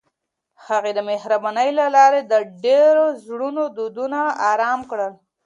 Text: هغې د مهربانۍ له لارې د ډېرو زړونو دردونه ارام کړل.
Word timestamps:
هغې 0.65 0.91
د 0.95 0.99
مهربانۍ 1.09 1.69
له 1.79 1.85
لارې 1.95 2.21
د 2.23 2.33
ډېرو 2.65 3.05
زړونو 3.25 3.63
دردونه 3.77 4.19
ارام 4.51 4.79
کړل. 4.89 5.13